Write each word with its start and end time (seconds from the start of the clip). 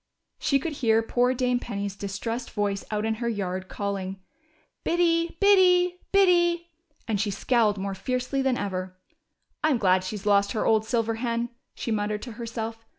She 0.39 0.57
could 0.57 0.73
hear 0.81 1.03
poor 1.03 1.35
Dame 1.35 1.59
Penny's 1.59 1.95
distressed 1.95 2.49
voice 2.53 2.83
out 2.89 3.05
in 3.05 3.13
her 3.21 3.29
yard, 3.29 3.69
calling 3.69 4.19
Biddy, 4.83 5.37
Biddy, 5.39 5.99
Biddy;" 6.11 6.71
and 7.07 7.21
she 7.21 7.29
scowled 7.29 7.77
more 7.77 7.93
fiercely 7.93 8.41
than 8.41 8.57
ever. 8.57 8.97
I'm 9.63 9.77
glad 9.77 10.03
she's 10.03 10.25
lost 10.25 10.53
her 10.53 10.65
old 10.65 10.85
silver 10.85 11.13
hen," 11.17 11.49
she 11.75 11.91
muttered 11.91 12.23
to 12.23 12.31
herself. 12.31 12.83